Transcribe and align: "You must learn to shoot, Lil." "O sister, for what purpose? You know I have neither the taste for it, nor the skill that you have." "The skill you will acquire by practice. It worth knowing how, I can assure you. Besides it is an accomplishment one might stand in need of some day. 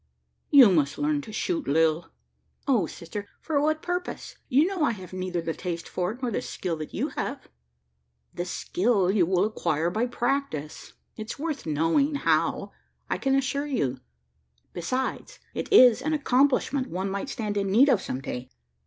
"You 0.49 0.71
must 0.71 0.97
learn 0.97 1.21
to 1.21 1.31
shoot, 1.31 1.67
Lil." 1.67 2.09
"O 2.67 2.87
sister, 2.87 3.27
for 3.39 3.61
what 3.61 3.83
purpose? 3.83 4.35
You 4.49 4.65
know 4.65 4.81
I 4.83 4.93
have 4.93 5.13
neither 5.13 5.41
the 5.41 5.53
taste 5.53 5.87
for 5.87 6.11
it, 6.11 6.23
nor 6.23 6.31
the 6.31 6.41
skill 6.41 6.75
that 6.77 6.91
you 6.91 7.09
have." 7.09 7.47
"The 8.33 8.45
skill 8.45 9.11
you 9.11 9.27
will 9.27 9.45
acquire 9.45 9.91
by 9.91 10.07
practice. 10.07 10.93
It 11.17 11.37
worth 11.37 11.67
knowing 11.67 12.15
how, 12.15 12.71
I 13.11 13.19
can 13.19 13.35
assure 13.35 13.67
you. 13.67 13.99
Besides 14.73 15.37
it 15.53 15.71
is 15.71 16.01
an 16.01 16.13
accomplishment 16.13 16.87
one 16.87 17.11
might 17.11 17.29
stand 17.29 17.55
in 17.55 17.69
need 17.69 17.87
of 17.87 18.01
some 18.01 18.21
day. 18.21 18.49